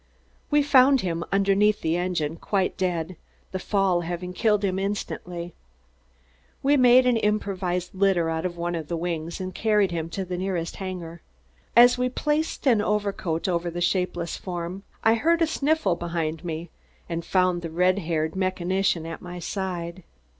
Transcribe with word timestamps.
We 0.49 0.63
found 0.63 1.01
him 1.01 1.23
underneath 1.31 1.81
the 1.81 1.95
engine, 1.95 2.37
quite 2.37 2.75
dead, 2.75 3.17
the 3.51 3.59
fall 3.59 4.01
having 4.01 4.33
killed 4.33 4.63
him 4.65 4.79
instantly. 4.79 5.53
We 6.63 6.75
made 6.75 7.05
an 7.05 7.17
improvised 7.17 7.93
litter 7.93 8.27
out 8.27 8.43
of 8.43 8.57
one 8.57 8.73
of 8.73 8.87
the 8.87 8.97
wings 8.97 9.39
and 9.39 9.53
carried 9.53 9.91
him 9.91 10.09
to 10.09 10.25
the 10.25 10.39
nearest 10.39 10.77
hangar. 10.77 11.21
As 11.75 11.99
we 11.99 12.09
placed 12.09 12.65
an 12.65 12.81
overcoat 12.81 13.47
over 13.47 13.69
the 13.69 13.79
shapeless 13.79 14.37
form, 14.37 14.81
I 15.03 15.13
heard 15.13 15.43
a 15.43 15.45
sniffle 15.45 15.95
behind 15.95 16.43
me 16.43 16.71
and 17.07 17.23
found 17.23 17.61
the 17.61 17.69
red 17.69 17.99
haired 17.99 18.35
mechanician 18.35 19.05
at 19.05 19.21
my 19.21 19.37
side. 19.37 20.01